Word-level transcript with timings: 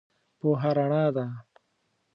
پوهه 0.39 0.69
رنا 0.77 1.05
ده. 1.15 1.25